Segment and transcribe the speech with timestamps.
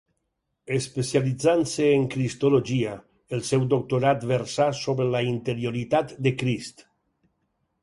[0.77, 2.95] Especialitzant-se en cristologia,
[3.37, 6.85] el seu doctorat versà sobre la interioritat de Crist.